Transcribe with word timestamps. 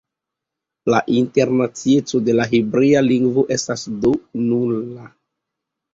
La 0.93 1.01
internacieco 1.15 2.21
de 2.29 2.35
la 2.39 2.47
hebrea 2.61 3.05
lingvo 3.11 3.47
estas 3.59 3.87
do 4.07 4.15
nula. 4.49 5.07